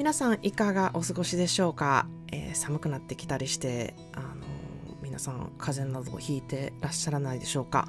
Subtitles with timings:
[0.00, 4.26] 皆さんいかがお過ごしでしょうか、えー、寒くなってきたりしてあの
[5.02, 7.86] 皆さん風邪などをひいてらっしゃらないでしょうか、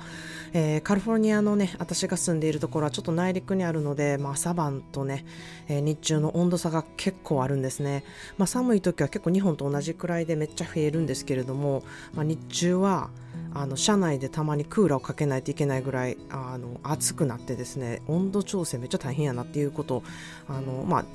[0.52, 5.24] えー、カリフォルニアのね私が住んでいるところはちょっと内陸にあるので、まあ、朝晩とね、
[5.70, 8.04] えー、日中の温度差が結構あるんですね、
[8.38, 11.82] まあ、寒い時は結構日本と同じくらいでめっちゃ増えるんですけれども、
[12.14, 13.10] まあ、日中は
[13.54, 20.04] あの車内でたまにクーラーをかけないといけないぐらいあの暑くなってですね温度調整めっちゃ大変やなっていうこと
[20.48, 21.06] あの、まあ、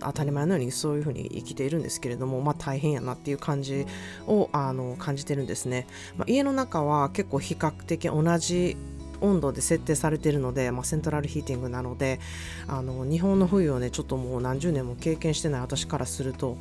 [0.00, 3.86] 当たり前のようにそういうふうに生きているんですけれども、まあ、大変やなっていう感じ
[4.26, 8.76] をあの感じてるんですね、まあ、家の中は結構比較的同じ
[9.20, 12.20] 温度で設定されているので、まあ、セントラルヒーティングなので
[12.66, 16.58] あの日本の冬をねちょっともう何十年も経験してない私からすると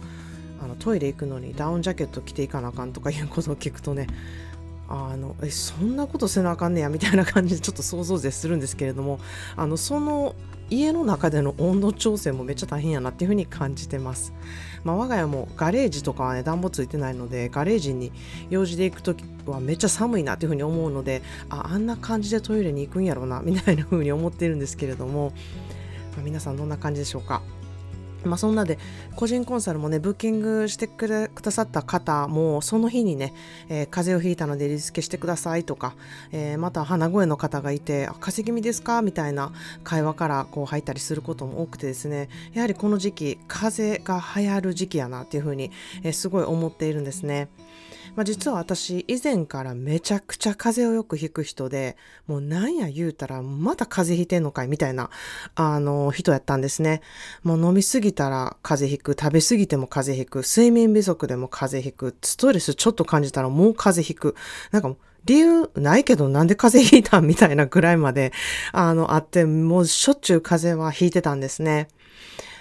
[0.64, 4.08] あのトイレ行くのにダウンジャケット着ていかなあかんとかいうことを聞くとね
[4.88, 9.20] あのえそんなことせなあかんねやみたいな感じでちょっと想像でするんですけれども
[9.56, 10.36] あのその
[10.72, 14.34] 家の中での温度調整もめっちゃ大変やなっていうふうに感じてます。
[14.84, 18.12] まあ、我が家もガレージとかはね暖房ついてないのでガレージに
[18.50, 25.34] 用事で行く時はめっちゃ寒いなっていうふうに思うのでああんな感じでトイレに行くんやろうなみたいなふうに思ってるんですけれども、
[26.16, 27.44] まあ、皆さんどんな感じでしょうか？
[28.24, 28.78] まあ、そんなで
[29.16, 33.34] 個人コンサルもねブッキングしてくださった方もその日にね、
[33.70, 35.96] えー、風邪をひいたのでリスケしてくださいとか、
[36.32, 39.52] えー、また鼻声の方がいて「風邪気味ですか?」みたいな
[39.84, 45.72] 会話からこう入ったりすることも多くてですねやはりこの時期風邪が流行る時期やなっていうふうに、
[46.04, 47.50] えー、すごい思っているんですね。
[48.16, 51.96] まあ、実は私以前からめちゃくちゃ風邪をよくひく人で
[52.28, 55.10] もうなんや言うたらまた風邪ひいてんのかいみたいな
[55.56, 57.02] あの人やったんですね。
[57.44, 64.36] もう飲みすぎたら風邪ひく食べすぎても風邪ひく睡眠不足でも風邪ひくストレスちょっと感じたらもう風邪ひく。
[64.72, 64.94] なんか
[65.24, 68.34] 理由ないけどなんで風邪ひいたんみたいなぐらいまで
[68.72, 71.88] あのあってもうしょっちゅう風邪はひいてたんですね。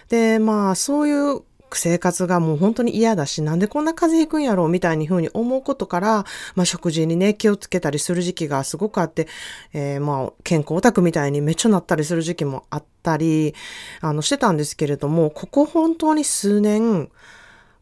[0.09, 1.43] でまあそういう
[1.76, 9.28] 生活がもう本当に嫌だし、なんでこんな風邪ひくんやろうみたいに風に思うことから、まあ食事にね、気をつけたりする時期がすごくあって、
[9.72, 13.54] えー、まあ健康オタクみたいにめっちゃなったりする時期もあったり、
[14.00, 17.10] あのしてたんですけれども、ここ本当に数年、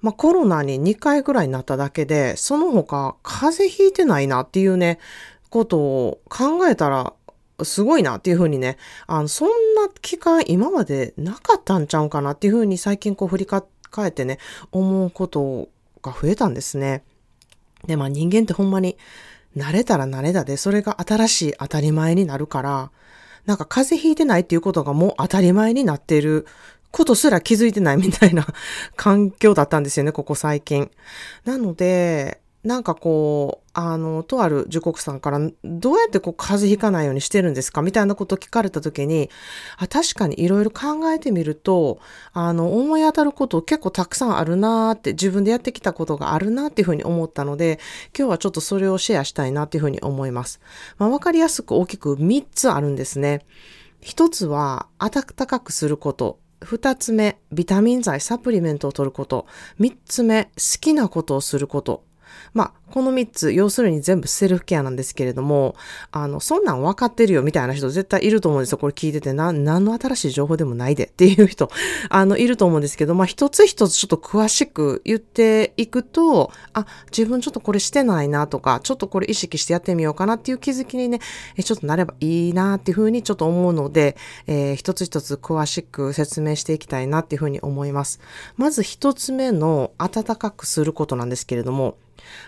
[0.00, 4.98] まあコロナに2回ぐらいになっただけで、その他風邪ひいてないなっていうね、
[5.50, 7.12] ことを考えたら、
[7.64, 8.76] すごいなっていうふうにね、
[9.06, 14.38] あの、そんな期間今までなかったんちゃうかなっていうふうに最近こう振り返ってえてね、
[14.72, 15.68] 思うこと
[16.02, 17.02] が増えたんですね。
[17.86, 18.96] で、まあ人間ってほんまに
[19.56, 22.90] 慣れたら慣れたで、それが新しい当たり前になるから、
[23.46, 26.46] なんか風邪ひいてないっていうことがもう当たり前になっている
[26.90, 28.46] ことすら気づいてないみたいな
[28.96, 30.90] 環境だったんですよね、ここ最近。
[31.44, 39.30] なので、なんかこう、あの、とある受告さんから、どうやってこう、風邪ひかないようにしてるんですかみたいなことを聞かれたときに、
[39.76, 42.00] あ、確かにいろいろ考えてみると、
[42.32, 47.78] あの、思い当たること結構たくさんあるなーって、自分でやってきたことがあるなっていうふうに思ったので、
[48.16, 50.60] 今日はちょっとそれをシェアしたいなっていうふうに思います。
[50.98, 53.46] まあ、わかりやすく大きく3つあるんですね。
[54.00, 56.40] 一つは、暖かくすること。
[56.60, 59.46] 二つ目、ビタミン剤、サプリメントを取ること。
[59.78, 62.07] 三つ目、好きなことをすること。
[62.54, 65.76] まあ、この3つ、要するに全部セルフケアなんですけれども、
[66.10, 68.78] あの、そんなん分かってるよみたいな人絶対いると思うんですよ。
[68.78, 71.70] これ聞いてて、な、何の新しい情報でもないでっていう人、
[72.08, 76.86] あの、いると思うんですけど、まあ、一つ一つちょっと詳しく言っていくと、あ、
[77.16, 81.20] 自分ちょっとこれしてないなとか、ちょっとこれ意識してやってみようかなっていう気づきにね、
[81.62, 84.16] ちょっとなればいいなっていうふうにちょっと思うので、
[84.46, 88.20] えー、一つ一つ詳しく説明していきたいなっていうふうに思います。
[88.56, 91.96] まず一つ目の暖かくすることなんですけれども、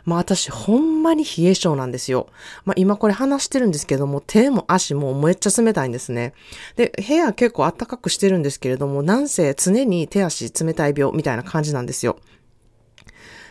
[0.04, 2.28] まあ私ほんまに冷え性なんですよ。
[2.64, 6.34] まあ今これ話してるんですけども手も足もめっちゃ冷たいんですね。
[6.76, 12.18] で、部屋結構暖かくしてるんですけれどもなんせ常に手足冷たい病みたいな感じなんですよ。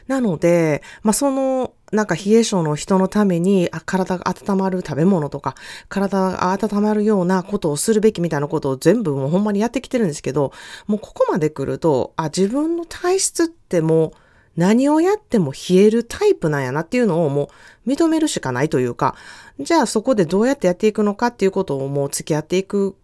[0.07, 5.56] なので、まあそのなんか冷え性の人のためにあ体が温まる食べ物とか、
[5.88, 10.51] 体が温まるようなことをするべきみたいなことを全部もうほんまにやってきてるんですけど、
[10.88, 14.12] もうここまで来ると、あ、自分の体質ってもう
[14.59, 17.50] 何をやっても冷えるタイプなんやなっていうのをも
[17.85, 19.15] う認めるしかないというか、
[19.57, 22.97] じゃあそこでどうやってやっていくのかっていうことをもう付き合っていく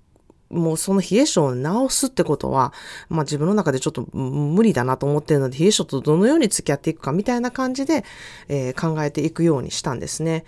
[0.50, 2.74] もうその冷え性を治すってことは、
[3.10, 8.04] まあ自分の中でちょっと無理だなと思ってるので、冷え性とどのように付き合っていくかみたいな感じで、
[8.48, 10.44] えー、考えていくようにしたんですね。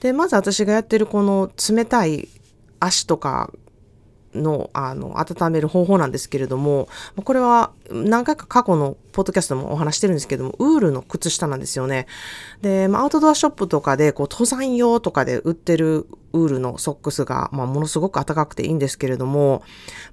[0.00, 2.28] で、まず私がやってるこの冷たい
[2.80, 3.52] 足とか
[4.34, 6.88] のあの温める方法なんですけれども
[7.22, 12.06] これは何回か過去のポッドキャストもお話してるんですけどもウールの靴下なんですよね。
[12.62, 19.62] で、まあ、アウトドアショップとかでこう登山用とかで売ってるウールのソックスが、まあ、ものすごく暖かくていいんですけれども、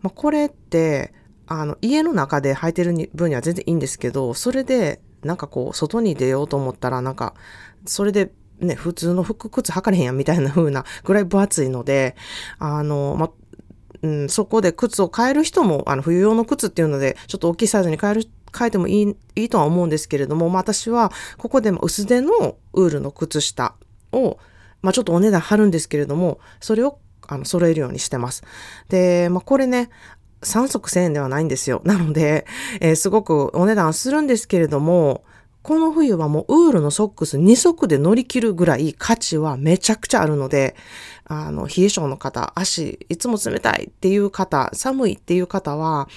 [0.02, 1.14] まあ、これって
[1.48, 7.34] あの家の中で履いてる分には全然いいんですけどそれでなんかこう外に出ようと思ったらなんか
[7.86, 8.32] それで
[8.62, 12.16] ね、普通の服靴履かれへんやんみたいな風なぐらい分厚いので、
[12.60, 13.32] あの、ま、
[14.04, 18.28] うん、そこで靴を変える人も、あの、冬用の靴っていうので、ちょっと大きいサイズに変える、
[18.58, 23.76] 変えてもいい、いいとは思うんですけれども、まあ、私は、ここで薄手のウールの靴下
[24.12, 24.38] を、
[24.82, 28.44] まあ、ちょっとお値段張るんですけれども、それを、あの、揃えるようにしてます。
[28.90, 29.90] で、まあ、これね、
[30.42, 31.82] 3足1000円ではないんですよ。
[31.86, 32.48] なので、
[32.80, 35.24] えー、すごくお値段するんですけれども、
[35.64, 40.76] この冬はもうウールのソックス2足で乗り切るぐらい価値はめちゃくちゃあるので、
[41.26, 46.10] あの、冷え性の方、足、いつも冷たいっていう方、寒いっていう方は、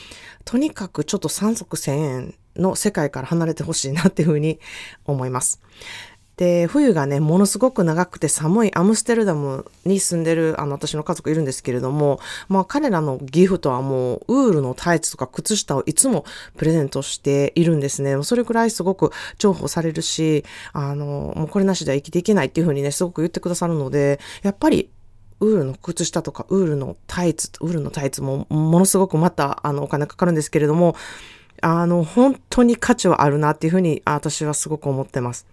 [0.44, 4.58] とにかくちょっと3足1000円の世界から離れてほしいなっていうふうに
[5.04, 5.60] 思います。
[6.36, 16.24] で、冬がね、ものすごく長くて寒いアムステルダムに住んでる、あの、私の家族いるんですけれども、まあ彼らのギフトはもう、ウールのタイツとか靴下をいつも
[16.56, 18.20] プレゼントしているんですね。
[18.22, 24.90] それくらいすごく重宝されるし、あの、もうこれなしでは生きていけないっていうふうにね、すごく言ってくださるので、やっぱり
[25.40, 30.96] ウールの靴下とかウールのタイツ、ウールのタイツもものすごくまたあのお金かかるんですけれども、
[31.60, 35.46] あの本当に価値はあるなっていうふうに私はすごく思ってます。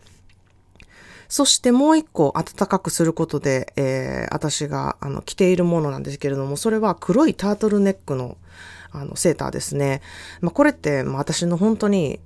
[1.32, 8.36] そしてもう一個暖かくすることで、えー、私があの着ているものなんですけれども、それは黒いタートルネックの
[8.92, 10.02] あのセーターですね。
[10.42, 12.20] まあ、これって、まあ、私の本当に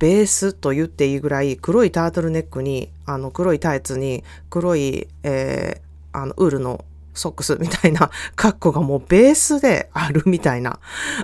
[0.00, 6.84] ベースと言っていいぐらい黒いタートルネックにあの黒いタイツに黒い、えー、あのウールの
[7.14, 10.80] ソックスみたいな格好がもうベースであるみたいな、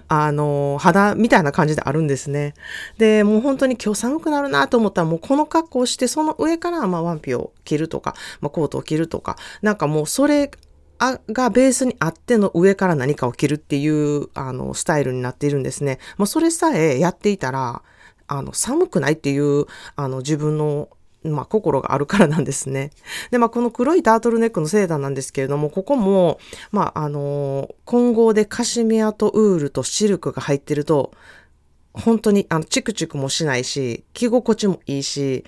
[0.09, 2.55] あの、肌みたいな感じであるんですね。
[2.99, 10.51] で、もう本当に今日寒くなるなと思ったらもうこの格好をして、その上からまワンピを着るとか、まあコートを着るとか、なんかもうそれ
[10.99, 15.99] あがベースにあっての上から何かを着るっていうあのスタイルになっているんですね。
[16.17, 17.83] もうそれさえやっていたら、
[18.29, 20.89] あの寒くないっていうあの自分の
[21.27, 22.91] まあ、心があるからなんですね。
[23.31, 26.39] で、まあ、この黒いタートルネックのセーターなんですけれども、ここも、
[26.71, 31.13] まあ、あのー、混合でカシミヤとウールとシルクが入ってると、
[31.93, 35.45] 本当に、あの、チクチクもしないし、着心地もいいし、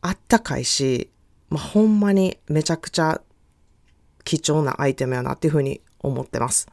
[0.00, 1.10] あったかいし、
[1.50, 3.20] まあ、ほんまにめちゃくちゃ
[4.24, 6.68] 貴重なアイテムやなっていうふうに思ってます。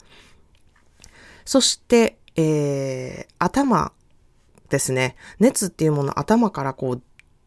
[1.46, 3.92] そして、えー、頭
[4.70, 5.16] ですね。
[5.40, 7.02] 熱っていうもの頭からこう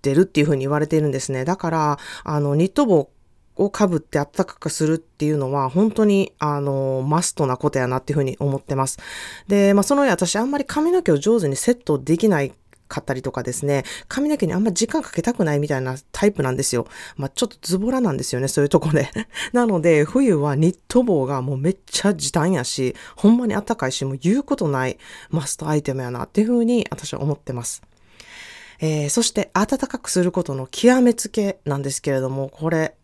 [0.05, 1.47] ってるっていうふうに言われているんですね。
[1.47, 3.11] だから、あの、ニット帽
[3.57, 8.99] をかぶって暖かくするっていうのは本当にあのマストなことやなっていうふうに思ってます。
[9.47, 12.53] で、まあその上私あんまり髪の毛を上手にセットできない
[12.89, 16.89] かったりとかですね、髪の毛にあんま時間かけたくないみたいなタイプなんですよ。
[17.17, 19.09] まあちょっとズボラなんですよね、そういうとこで。
[19.53, 24.99] なので冬はニット帽がもうめっちゃ時短やし、ほんまに暖かいし、もう言うことない
[25.31, 27.83] マストアイテムやなっていうふうに私は思ってます。
[28.81, 32.97] えー、そして暖かくすることの極めつけなんですけれども、これ、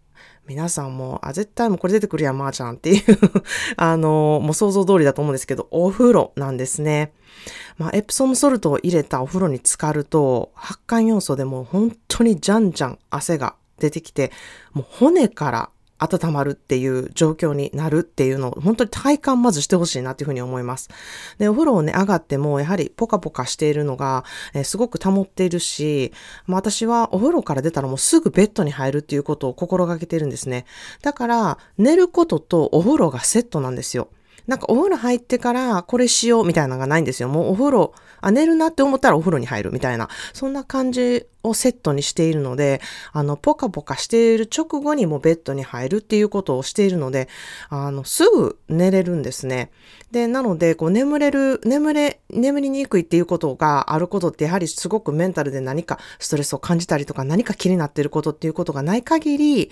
[0.47, 3.05] 皆さんも、あ、絶対もうこれ出てくるやん、まー、あ、ちゃんっていう
[3.77, 7.13] あの、もう想像通りだと思うんですけど、お風呂なんですね。
[7.79, 14.33] まあ、エプソムソルトを入れたお風呂に浸かると、発汗要素でも本当にじゃんじゃん汗が出てきて、
[14.73, 20.89] もう骨から温まるっていう状況になるっていうのを本当に体感まずしてほしいなっていうふうに思います。
[21.39, 26.13] で、お風呂をね、上がってもやはりポカポカしているのが、えー、すごく保っているし、
[26.47, 30.65] まあ、私はお風呂から出たらもうすぐベッドに入るっていうことを心がけてるんですね。
[31.03, 34.09] だから、寝ることとお風呂がセットなんですよ。
[34.51, 37.29] なんかお風呂入ってからこれしようみたいなのがないんですよ。
[37.29, 42.81] もうお風呂、あ、寝るなって思ったらお風呂に入るみたいな、そんな感じをセットにしているので、
[43.13, 47.29] あの、ポカポカしている直後にもベッドに入るっていうことをしているので、
[47.69, 49.71] あの、すぐ寝れるんですね。
[50.11, 59.71] で、なので、こう、眠れる、眠れ、眠りにくいっていうことがあることって、やはりすごくメンタルで何かストレスを感じたりとか、何か気になってることっていうことがない限り、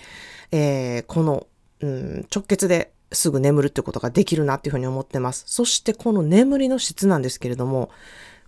[0.53, 1.47] えー、この、
[1.81, 5.43] うん、直結ですぐ眠るってことができるなっていうふうに思ってます。
[5.47, 7.89] そしてこの眠りの質なんですけれども、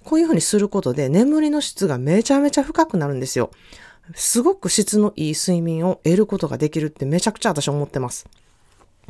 [0.04, 3.52] こういうふうにすることで眠りの質がめちゃめちゃ深くなるんですよ。
[4.16, 8.28] すごく質のいい睡眠を得ることができるってめちゃくちゃ私思ってます。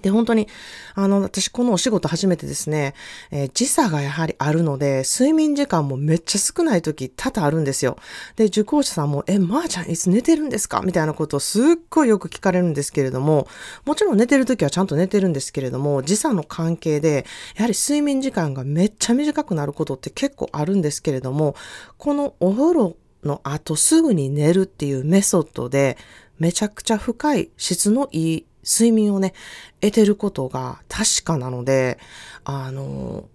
[0.01, 0.47] で、本当に、
[0.95, 2.93] あの、私このお仕事初めてですね、
[3.31, 7.97] えー、時差がやはりあるので、睡眠時間もめっちゃ少ない時多々あるんですよ。
[8.35, 10.81] で、受講者さんも、え、まー、あ、ちゃんいつ寝てるんですか？
[10.81, 13.47] みたいなことをすっごいよく聞かれるんですけれども、
[13.85, 21.55] もちろん寝てる時はちゃんと寝てるんですけれども、時差の関係で、やはり睡眠時間がめっちゃ短くなることって結構あるんですけれども、
[21.97, 25.97] このお風呂の後すぐに寝るっていうメソッドで、
[26.39, 29.33] めちゃくちゃ深い質のいい睡眠をね、
[29.79, 31.99] 得てることが確かなので、
[32.43, 33.25] あの、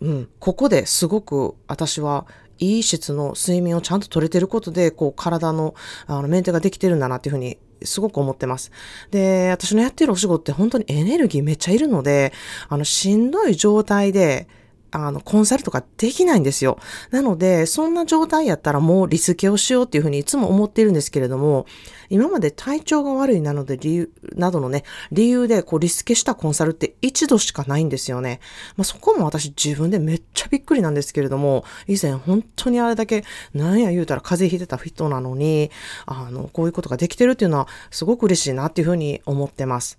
[0.00, 2.26] うん、ここですごく私は
[2.58, 5.74] いい質の睡眠をちゃんと取れてることで、こう体の
[6.06, 8.70] あのメンテができてるんだなっていうふうにすごく思ってます。
[9.10, 12.32] で、私のやってるお仕事って本当にエネルギーめっちゃいるので、
[12.68, 14.48] あの、しんどい状態で、
[14.90, 16.78] あの、コンサルとかできないんですよ。
[17.10, 21.66] なので、そんな状態やったらもうリスケをしようっていうふうにいつも思っているんですけれども、
[22.08, 28.40] 今まで体調が悪いなので理由、などのね、理由でこうリスケしたコンサルって一度しかないんですよね。
[28.76, 35.70] まあ、そこも私自分でめっちゃびっくりなんですけれども、以前本当にあれだけ、なんや言うたら風邪ひいてた人なのに、
[36.06, 39.98] あの、こういうことができてるっていうのはすごく嬉しいなっていうふうに思ってます。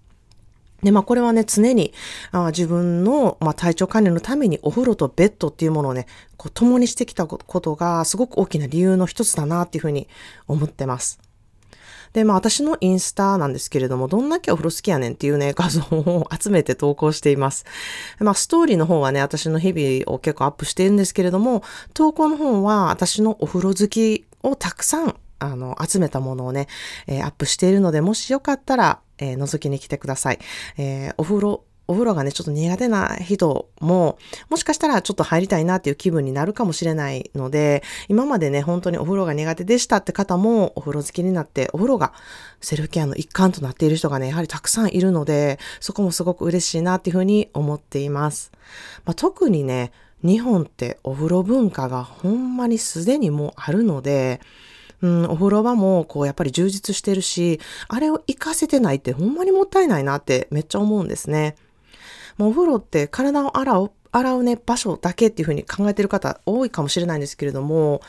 [0.84, 1.94] で、まあこれはね、常に
[2.32, 6.08] あ自分の、まあ、体調管理のためにお風呂とベッドっていうものをね、
[6.38, 10.08] こう共にしてきたことがすごく大きな理由の一つだなっていうふうに
[10.48, 11.20] 思ってます。
[12.14, 17.66] で、まあ私のインスタなんですけれども、どんだけお風呂好きやねんっていうね、 画像を集めて投稿しています。
[18.20, 26.67] まあストーリーの方はね、私の日々を結構アップしているんですけれども、投稿の方は私のお風呂好きをたくさんあの、集めたものをね、
[27.07, 30.39] えー、アップしているので、もしよかったら、えー、覗きに来てください。
[30.77, 34.17] えー、お風呂、お風呂がね、ちょっと苦手な人も、
[34.50, 42.13] もしかしたらちょっと入りたいなっていう気分になるかもしれないので、今までね、本当にお風呂が苦手でしたって方も、お風呂好きになって、お風呂が
[42.62, 48.51] セルフケアの一環となっている人がね、やはりたくさんいるので、そこもすごく嬉しいなっていうふうに思っています。
[49.03, 49.91] まあ、特にね、
[50.24, 54.39] 日本ってお風呂文化がほんまにすでにもうあるので、
[55.01, 61.55] うん、お風呂場もこうやっぱり充実してるし、あれを活かせてないってほんまにもったいないなってめっちゃ思うんですね。
[62.38, 68.01] もうお風呂って体を洗う、洗うね、場所だけっていうふうに考えてる方多いかもしれないんですけれども、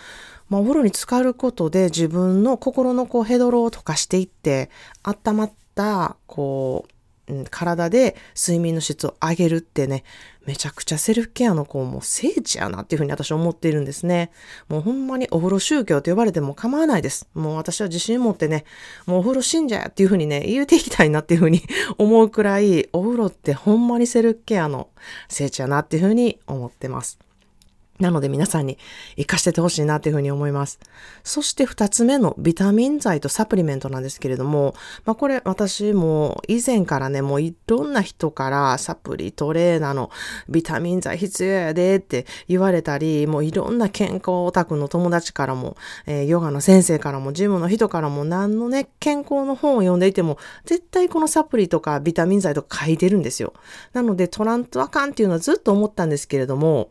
[0.49, 4.71] まあ、お風呂に浸かることで自分の心のこうヘドロを溶かしていって、
[5.03, 6.93] 温まった、こう、
[7.51, 10.05] 体で睡眠の質を上げるってね、
[10.47, 14.31] めちゃくちゃセルフケアの子も聖地やなっていうふうに私は思っているんですね。
[14.69, 17.29] もうほんまにお風呂宗教と呼ばれても構わないです。
[17.35, 18.65] もう私は自信持ってね、
[19.07, 21.63] もうお風呂信者やっていうふうにね、言うていきたいなっていうふうに
[21.99, 24.89] 思うくらい、お風呂ってほんまにセルフケアの
[25.29, 27.19] 聖地やなっていうふうに思ってます。
[28.03, 28.77] なので皆さんに
[29.17, 30.79] 活かしててほしいなというふうに思います。
[31.25, 40.11] そして二つ目のビタミン剤とサプリメントなんですけれども、まあこれ私も以前からね、もういろんな人からサプリトレーナーの
[40.49, 53.53] ビタミン剤必要やでって言われたり、もういろんな健康オタクの友達からも、えー、ヨガの先生からも、ジムの人からも何のね、健康の本を読んでいても、絶対このサプリとかビタミン剤とか書いてるんですよ。
[53.93, 56.89] なのでトラントあかんっていうのはずっと思ったんですけれども、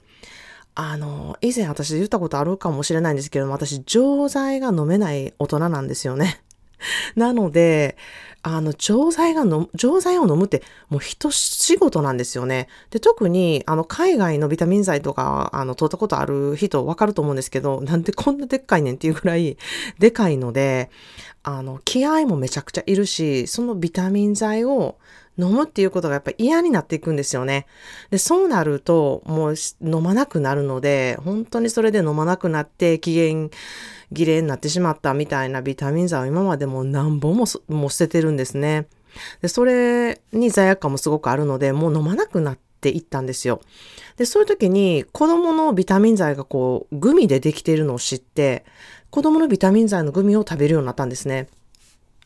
[0.76, 6.42] あの、以前私言ったことあるかもしれないんですけども、私、錠剤が飲めない大人なんですよね。
[7.16, 7.98] なので、
[8.44, 12.68] あの、錠剤が飲錠剤を飲むって、もう一仕事なんですよね。
[12.90, 19.58] で、特に、あの、海外のビタミン剤とか、あの、取ったことある人わかると思うんですけど、なんでこんなでっかいねんっていうぐらい、
[20.00, 20.90] でかいので、
[21.44, 24.98] あの、気合もめちゃくちゃいるし、そのビタミン剤を、
[25.38, 27.66] 飲むっていうことがやっぱり嫌になっていくんですよね。
[28.10, 33.50] で、そうなると、もう飲まなくなるので、本当にそれで飲まなくなって、機嫌
[34.14, 38.88] 切れになってしまったみたいなビタミン剤を今までも何本もも捨ててるんですね。
[39.42, 43.62] で、それに罪悪感もすごくあるので、もう飲まなくなっていったんですよ。
[44.18, 48.66] で、そういう時に子供のビタミン剤がこう、グミでできているのを知って、
[49.10, 51.48] 子供のビタミン剤のグミを食べるようになったんですね。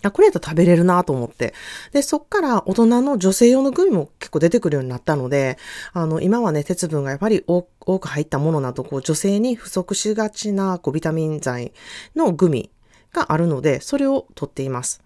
[0.03, 1.53] あ、これやったら食べれるなと思って。
[1.91, 5.57] で、そっから大人の女性用のグミも結構出てくるようになったので、
[5.93, 11.73] あの、今はね、鉄分がやっぱり多く入ったものなど、こう、女性に不足しがちな、こう、ビタミン剤
[12.15, 12.69] のグミ
[13.13, 15.01] があるので、それを取っています。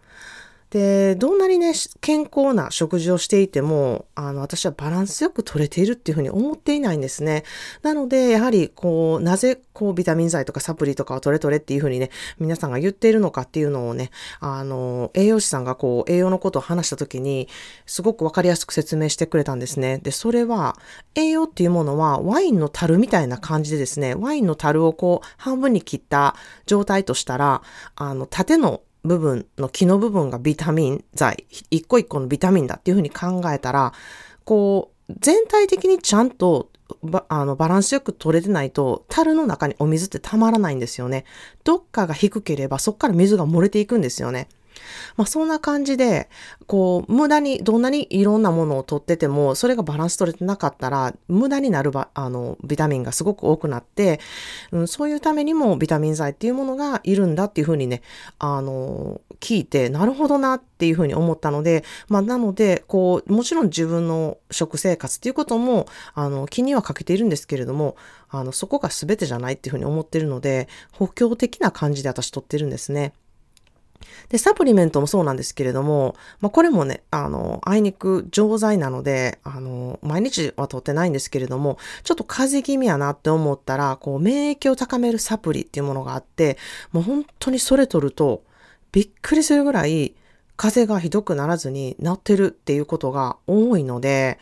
[0.71, 7.43] で、どんなにね、健康な食事をしていても、あの、私はバランスよく取れているっていうふうに思っていないんですね。
[7.81, 17.47] なので、やはり、こう、なぜ、こう、ビタミン剤とかサプリとかを取れ取れっていうふうにね、皆さんが言っているのかっていうのをね、あの、栄養士さんがこう、栄養のことを話したときに、
[17.87, 19.97] すごくわかりやすく説明してくれたんですね。
[19.97, 20.77] で、それは、
[21.15, 26.35] 栄養っていうものは、ワインの樽みたいな感じでですね、ワインの樽をこう、半分に切った
[26.67, 27.63] 状態としたら、
[27.95, 33.93] あの、縦の部分の木の部分がビタミン剤、一個一個のビタミンだっていうふうに考えたら、
[34.43, 36.69] こう、全体的にちゃんと
[37.01, 41.25] バあのバランスよく取れてないと、樽の中にお水ってたまらないんですよね。
[41.63, 44.49] どっかが低ければそっから水が漏れていくんですよね。
[45.17, 46.29] まあそんな感じで、
[46.67, 54.19] こう、無駄に、どんなにいろんなものを取ってても、それがバランス取れてなかったら、無駄になるば、あの、ビタミンがすごく多くなって、
[54.71, 58.01] うん、そういうためにもビタミン剤っていうものがいるんだっていうふうにね、
[58.37, 67.95] あの、聞いて、なるほどなっていうふうに思ったので、まあなので、こう、もちろん自分の食生活っていうことも、あの、気にはかけているんですけれども、
[68.29, 73.13] あの、そこが全てじゃないっていうふうに思ってるので、補強的な感じで私取ってるんですね。
[74.29, 86.57] で、サプリメントもそうなんですけれども、まあ、これもね、あの、あいにく錠剤なので、あの、毎日は取ってないんですけれども、ちょっと風邪気味やなって思ったら、こう、免疫を高めるサプリっていうものがあって、
[86.91, 88.43] もう本当にそれ取ると、
[88.91, 90.15] びっくりするぐらい、
[90.57, 94.39] 風邪がひどくならずに治ってるっていうことが多いので、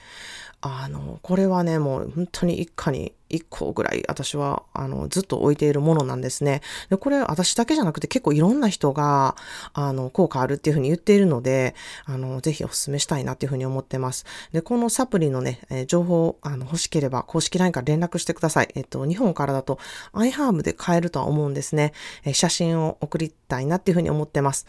[0.68, 6.62] あの、これはね、もう本当に一家に一個ぐらい私は、あの、ずっと置いているものなんですね。
[6.90, 9.36] で、これ私だけじゃなくて結構いろんな人が、
[9.74, 14.26] あの、効果あるっていうふうに言っているので、あの、ぜひお勧めしたいなっていうふうに思ってます。
[14.52, 18.70] で、このサプリのね、え情報、あの、欲しければ公式 LINE から連絡してください。
[18.76, 19.80] えっと、日本からだと
[20.14, 21.94] iHerb で買えるとは思うんですね。
[22.24, 24.66] え写真を送りたいなっていうふうに思ってます。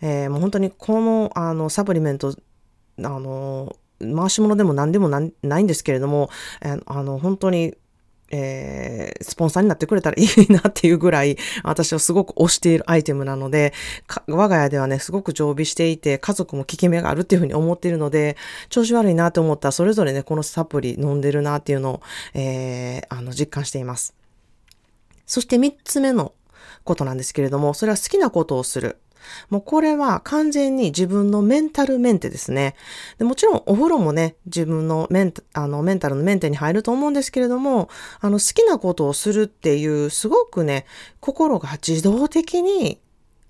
[0.00, 2.34] えー、もう本当にこの、あの、サプリメント、
[2.98, 3.74] あの、
[4.16, 6.30] 回し物でも何でもないんですけれども、
[6.86, 7.74] あの、本当に
[8.32, 13.74] えー、スポンサーになってくれたらいいなっていうぐらい、私はすごく推しているアイテムなので、
[14.26, 18.36] 我が家ではね、すごく常備していて、家族も効き目があるっていうふうに思っているので、
[18.70, 24.14] 調子悪いなと思ったら、それぞれね、このサプリ飲んでるなっていうのを、えー、あの、実感しています。
[25.26, 26.32] そして三つ目の
[26.84, 28.98] ことなんですけれども、それは好きなことをする。
[29.50, 32.74] もうこれは完全に自分のメンタルメンテですね。
[33.18, 37.88] でもちろんお風呂もね、自分のメンあのメンタルのメンテに入ると思うんですけれども、
[38.20, 40.86] あの好きなことをするっていう、すごくね、
[41.20, 43.00] 心が自動的に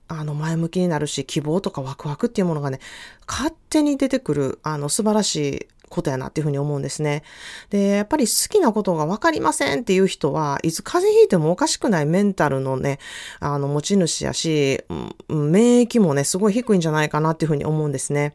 [0.08, 2.80] あの前向きになるし、希望とかワクワクっていうものがね、
[3.26, 7.22] 勝手に出てくる、あの素晴らしいことやなっていうふうに思うんですね。
[7.70, 12.98] で、やっぱり好きなことがわかりませんっていう人は、いつ風邪ひいてもおかしくないメンタルのね、
[13.38, 14.83] あの持ち主やし、
[15.28, 18.35] 免疫もね、すごい低いんじゃないかなっていうふうに思うんですね。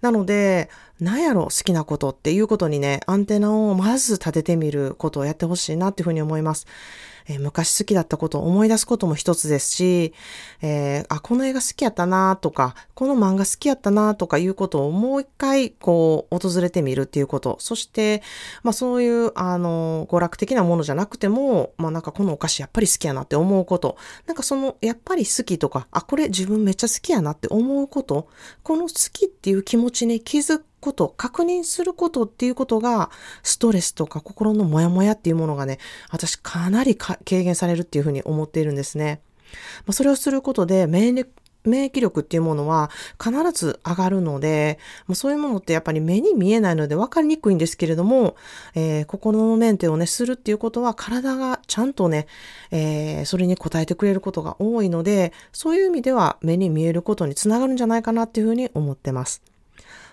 [0.00, 0.68] なので、
[1.00, 6.66] なんやろ好きなことっていうことにね、アンテナをまず立ててみることをやってほしいなっていうふうに思います。
[7.26, 10.14] えー、昔好きだったことを思い出すことも一つですし、
[10.60, 17.56] えー、あ、この映画好きやったなとか、この漫画好きやったなとかいうことをもう一回、こう、訪れてみるっていうこと。
[17.60, 18.22] そして、
[18.62, 23.96] まあそういう、あの、娯楽的なものじゃなくても、まあなんかこのお菓子やっぱり好きやなって思うこと。
[24.26, 28.28] なんかその、やっぱり好きとか、あ、これ自分めっちゃ好きやなって思うこと。
[28.62, 33.10] この好きっていう気持ちに気づくこと、確認することっていうことが、
[33.42, 35.78] ストレスとか心のモヤモヤっていうものがね、
[36.10, 39.22] 私かなり軽減されるっていうふうに思っているんですね。
[39.86, 41.26] まあ、それをすることで免疫
[41.64, 42.90] 免疫力っていうものは
[43.22, 48.34] 必ず上がるので、もうそういうものってやっぱり目に見えないので分かりにくいんですけれども、
[48.74, 52.26] えー、心のメンテをね、するっていうことは体がちゃんとね、
[52.72, 59.51] えー、それに応えてくれることが多いので、そういう意味では目に見えることにつながるんじゃないかなっていうふうに思ってます。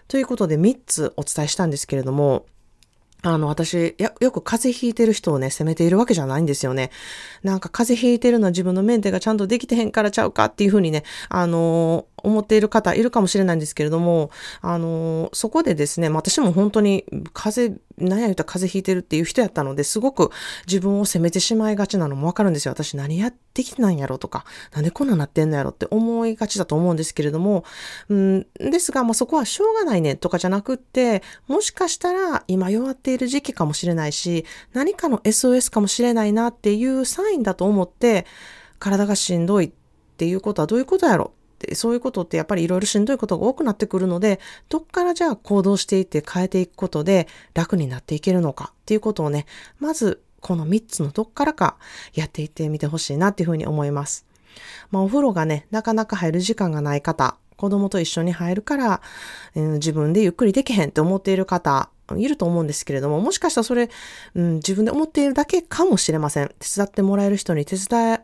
[0.10, 2.48] ということで3つお伝えしたんですけれども、
[3.22, 6.90] あの、私、よく風邪ひいてる人をね、責めているわけじゃないんですよね。
[7.44, 20.32] なんか風邪ひいてるのは自分のメンテがちゃんとできてへんからちゃうかっていうふうにね、あの思っている方いるかもしれないんですけれども、あのそこでですね、私も本当に風邪、何や言ったら風邪ひいてるっていう人やったので、すごく
[20.68, 22.72] 自分を責めてしまいがちなのもわかるんですよ。
[22.74, 27.64] 私何やってきてないんやろとか、なんでこんなんなってんのやろって思いがちだと思うんですけれども、
[28.10, 38.26] うん、ですが、まあ、そこはしょうがないねとかじゃなくって、もしかしたら今弱っている時期かもしれないし、何かの SOS かもしれないなっていうサインだと思って、
[38.80, 39.72] 体がしんどいっ
[40.18, 41.34] ていうことはどういうことやろ
[41.66, 49.46] ってそういうことってやっぱりいろいろしんどいことが多くなってくるので、どっからじゃあ行動していって変えていくことで楽になっていけるのかっていうことをね、
[49.80, 51.78] まずこの3つのどっからか
[52.14, 54.26] やっていってみてほしいなっていうふうに思います。
[54.90, 59.02] まあお風呂がね、なかなか入る時間がない方、子供と一緒に入るから、
[59.56, 63.90] うん、自分でゆっくりできへんって思っている方、いると思うんですけれども、もしかしたらそれ、
[64.36, 66.48] うん、自分で思っているだけかもしれません。
[66.60, 68.22] 手伝ってもらえる人に手伝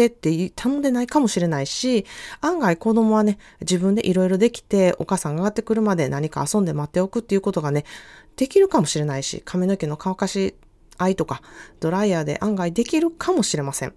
[0.00, 2.06] てって頼んでないかもしれないし、
[2.40, 7.84] 案外子供はね、自分でいろいろできて、お母さんが上がってくるまで何か遊んで待っておくっていうことがね、
[8.36, 10.54] できるかもしれないし、髪の毛の乾かし
[10.96, 11.42] 合いとか、
[11.80, 13.90] ドライヤーで案外できるかもしれません。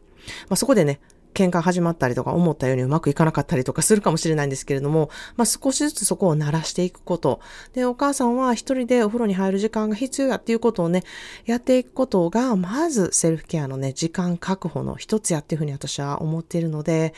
[0.50, 1.00] まあ、そこでね、
[1.34, 7.40] 喧嘩始まったりとか思ったようにうまくいかなかったりとかするかもしれないんですけれども、まあ少しずつそこを慣らしていくこと。
[7.74, 11.04] で、お母さんは一人でお風呂に入る時間が必要やっていうことをね、
[11.46, 17.14] やっていくことが、まずセルフケアのね、時間確保の一つやっていうふうに私は思っているので、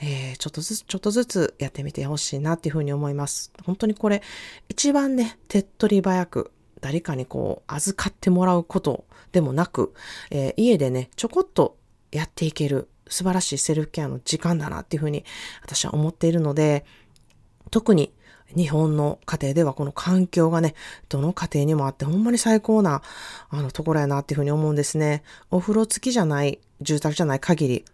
[0.00, 3.52] えー、ちょっとずつ、ちょっとずつやってみてほしいなっていうふうに思います。
[3.64, 4.22] 本当にこれ、
[4.68, 9.94] 一番ね、手っ取り早く、誰かにこう、預かってもらうことでもなく、
[10.30, 11.76] えー、家でね、ちょこっと
[12.12, 15.24] やっていける素晴らしいセルフケアの時間だなっていうふうに
[15.62, 16.84] 私は思っているので、
[17.70, 18.12] 特に
[18.56, 20.74] 日本の家庭ではこの環境がね、
[21.08, 23.02] どの家庭にもあってほんまに最高な
[23.50, 25.22] あのところやなっていうふうに思うんですね。
[25.52, 27.84] お風呂付きじゃない、住宅じゃない限り、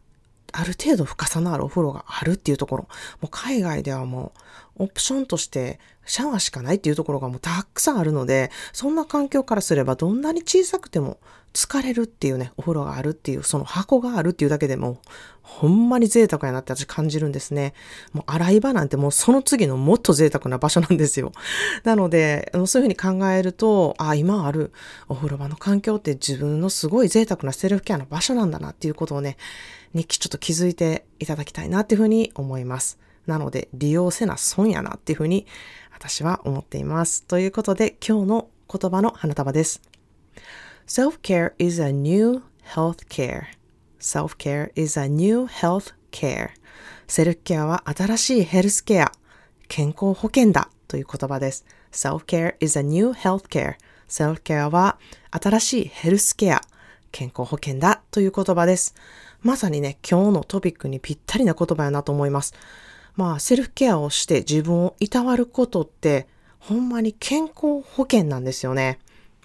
[0.53, 2.89] ある程度深さのあるお風呂があるっていうところ、
[3.21, 4.33] もう海外ではも
[4.70, 11.19] うオプションとしてシャワーしかないっていうところがもうたくさんあるので、そんな環境からすればどんなに小さくても
[11.53, 14.99] 疲れるっていうね、お風呂があるっていう、その箱があるっていうだけでも、
[15.43, 17.75] ほんまに贅沢やなって私感じるんですね。
[18.13, 21.33] もう洗い場なんてもうその次のもっと贅沢な場所なんですよ。
[21.85, 24.73] なので、そういうふうに考えると、あ、今ある
[25.09, 29.37] お風呂場の環境って自分のすごい贅沢なセルフケアの場所なんだなっていうことをね、
[29.93, 32.99] 日記ちょっと気づいていただきたいなっていうふうに思います。
[33.27, 35.47] なので、利用せな損やなっていうふうに
[35.93, 37.25] 私は思っています。
[37.25, 39.83] ということで、今日の言葉の花束です。
[40.87, 42.43] Self-care is a new
[42.75, 43.45] health care.
[44.01, 46.51] Self-care is a new health care.
[47.07, 49.13] セルフケアは新しいヘルスケア、
[49.69, 51.65] 健康保険だという言葉です。
[51.93, 53.75] Self-care is a new health care.
[54.09, 54.99] セルフケアは
[55.31, 56.61] 新しいヘルスケア、
[57.13, 58.95] 健康保険だという言葉です。
[59.43, 62.55] まさにね、今日のトピックにぴったりな言葉やなと思います。
[63.17, 68.99] まあ、セルフケアをして自分をいたわることって、ほんまに健康保険なんですよね。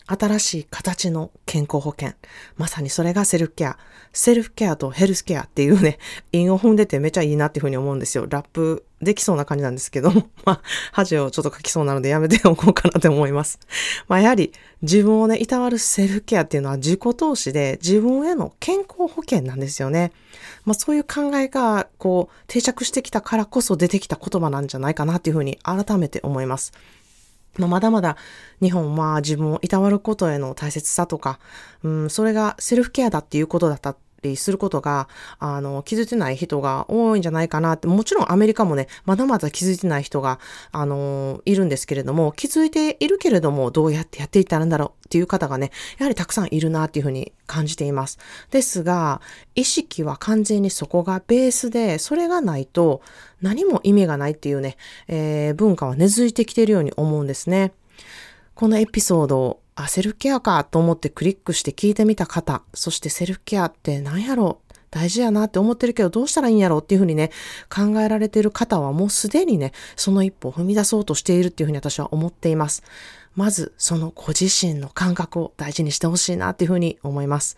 [0.08, 2.14] 新しい形の健康保険。
[2.58, 3.78] まさにそれがセルフケア。
[4.14, 5.98] セルフケアとヘルスケアっていうね、
[6.32, 8.28] 韻を踏んでてめちゃいいなっていうふうに思うんですよ。
[8.30, 13.60] ラップできそうな感じなんですけども、 まあ、恥をちょっと書きそうなのでやめておこうかなって思います。
[14.08, 20.12] まあ、やはり自分をね、いたわるセルフケアっていうのは自己投資で自分への健康保険なんですよね。
[20.66, 26.74] まあ、そういう考えが、こう、定着してきたからこそ出てきた言葉なんじゃないかなっていうふうに改めて思います。
[27.58, 28.18] まあ、まだまだ
[28.62, 31.40] 日本は自分をいたわることへの大切さとか、
[31.84, 35.08] うん、それがセルフケアだっていうことだったりすることが、
[35.40, 40.40] あの、気づいてない人が多いんじゃないかなって、もちろんアメリカもね、まだまだ気づいてない人が、
[40.72, 48.20] あの、いるんですけれども、気づいているけれども、どうやってやっていったらいいんだろうっていう方がね、やはりたくさんいるなっていうふうに感じています。
[48.52, 49.22] ですが、
[49.56, 53.02] 意識は完全にそこがベースで、それがないと
[53.42, 57.74] 何も意味がないっていうね、えー、文化は根付いてきているように思うんですね。
[58.54, 64.60] このエピソードあ、セルフケアかと思ってクリックして聞いてみた方、そしてセルフケアって何やろ？
[64.62, 67.32] う大事やなって思ってるけどどうしたらいいんやろうっていうふうにね、
[67.70, 72.84] 考えられてる方はもうすでにね、その一歩を踏み出そうとしているっていうふうに私は思っています。
[73.36, 77.58] まず、そのご自身の感覚を大事にしてほしいなっていうふうに思います。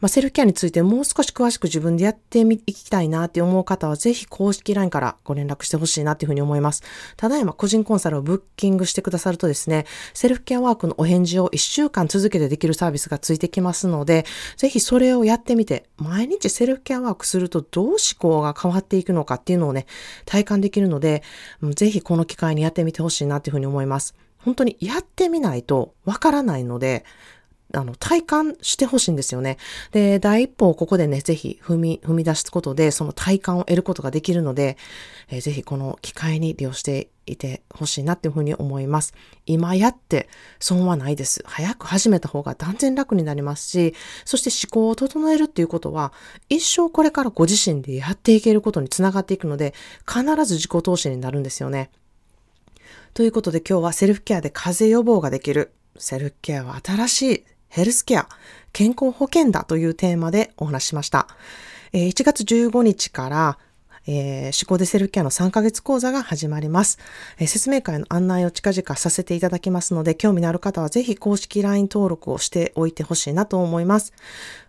[0.00, 6.82] まあ、セルフケアについてもう少し詳しく自分でやってみ、いきたいなって思う方は、ぜひ公式 LINE からご連絡してほしいなっていうふうに思います。
[7.16, 14.24] ただいま個人コンサルをブッキングしてくださるとですね、セルフケアワークのお返事を1週間続けてできるサービスがついてきますので、
[14.56, 19.86] ぜひそれをやってみて、毎日セルフケアワークするとどう思考が変わっていくのかっていうのをね、
[20.24, 21.22] 体感できるので、
[21.74, 24.14] ぜひこの機会にやってみてほしいなっていうふうに思います。
[24.38, 27.04] 本当にやってみないとわからないので、
[27.72, 29.58] あの、体感してほしいんですよね。
[29.92, 34.76] で、第一歩をここでね、ぜひ踏み、踏み出すことで、その体感を得ることができるので、
[35.28, 39.14] えー、ぜひこの機会に利用していてほしいなっていうふうに思います。
[39.46, 40.28] 今やって
[40.58, 41.42] 損はないです。
[41.46, 46.12] 早く始めた方が断然楽になりますし、そして思考を整えるっていうことは、
[46.48, 49.74] 一生これからご自身でやっていけることにつながっていくので、
[50.08, 51.90] 必ず自己投資になるんですよね。
[53.14, 55.72] ということで今日はセルフケアで風邪予防ができる。
[55.98, 58.28] セルフケアは新しいヘルスケア、
[58.72, 61.28] 健康保険だというテーマでお話しました。
[61.92, 63.58] 1月15日から
[64.06, 66.98] えー、思考でセルケアの3ヶ月講座が始まります、
[67.38, 74.12] えー、説明会の案内を近々させていただきますので、興味のある方はぜひ公式 LINE 登録をしておいてほしいなと思います。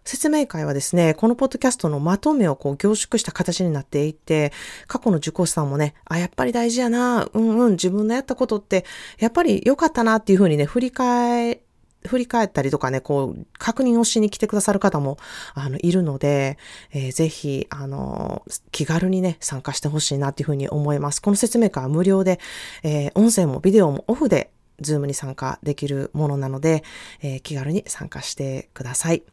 [0.04, 4.52] 説明会はですね、このポッドキャストのまとめをこう凝縮した形になっていて、
[4.88, 8.86] 過去の受講者さんもね、あ、やっぱり大事やな、うんうん、自分のやったことって、
[9.20, 11.62] やっぱり良かったなっていうふうにね、振り返
[12.06, 15.18] 振り返ったりとかね、こう、確認をしに来てくださる方も、
[15.54, 16.58] あの、いるので、
[16.92, 21.22] えー、ぜひ、あの、気軽にね、参加してほしいなっていうふうに思います。
[21.22, 22.40] この説明会は無料で、
[22.84, 26.84] えー、音声もビデオもオフで、 Zoomに参加できるものなので、
[27.22, 29.24] えー、気軽に参加してください。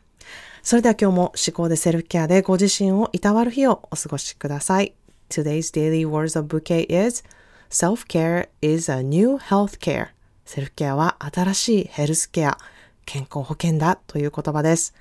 [0.63, 4.95] それでは今日も思考でセルフケアでご自身をいたわる日をお過ごしください。
[5.31, 7.25] Today's daily words of bouquet is
[7.71, 10.18] Self-care is a new health care.
[10.49, 12.57] セルフケアは新しいヘルスケア、
[13.05, 14.95] 健康保険だという言葉です。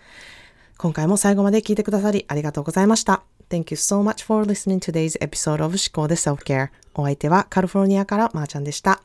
[0.78, 3.24] 今回も最後まで聞いてくださりありがとうございました。
[3.50, 6.68] Thank you so much for listening to today's episode of 思考で Self-Care.
[6.96, 9.02] お相手はカリフォルニアからまーちゃんでした。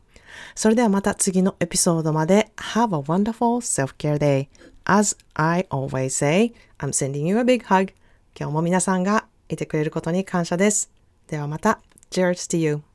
[0.56, 4.48] それではまた次のエピソードまで Have a wonderful self-care day.
[4.84, 7.92] As I always say, I'm sending you a big hug.
[8.36, 10.90] 今日も皆さんがいてくれることに感謝です。
[11.28, 11.78] ではまた。
[12.10, 12.91] Cheers to you.